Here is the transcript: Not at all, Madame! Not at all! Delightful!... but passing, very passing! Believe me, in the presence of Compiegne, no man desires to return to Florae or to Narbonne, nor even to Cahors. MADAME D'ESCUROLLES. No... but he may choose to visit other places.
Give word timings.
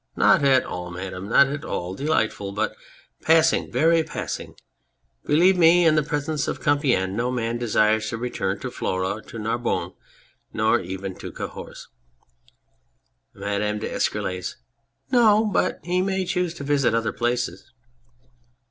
Not 0.15 0.43
at 0.43 0.63
all, 0.65 0.89
Madame! 0.89 1.29
Not 1.29 1.45
at 1.45 1.63
all! 1.63 1.93
Delightful!... 1.93 2.53
but 2.53 2.75
passing, 3.21 3.71
very 3.71 4.03
passing! 4.03 4.55
Believe 5.25 5.59
me, 5.59 5.85
in 5.85 5.93
the 5.93 6.01
presence 6.01 6.47
of 6.47 6.59
Compiegne, 6.59 7.15
no 7.15 7.29
man 7.29 7.59
desires 7.59 8.09
to 8.09 8.17
return 8.17 8.57
to 8.61 8.71
Florae 8.71 9.17
or 9.19 9.21
to 9.21 9.37
Narbonne, 9.37 9.93
nor 10.51 10.79
even 10.79 11.13
to 11.19 11.31
Cahors. 11.31 11.87
MADAME 13.35 13.77
D'ESCUROLLES. 13.77 14.55
No... 15.11 15.45
but 15.45 15.77
he 15.83 16.01
may 16.01 16.25
choose 16.25 16.55
to 16.55 16.63
visit 16.63 16.95
other 16.95 17.13
places. 17.13 17.71